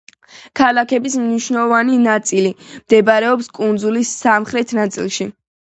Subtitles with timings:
[0.59, 5.33] ქალაქების მნიშვნელოვანი ნაწილი მდებარეობს კუნძულის სამხრეთ ნაწილში.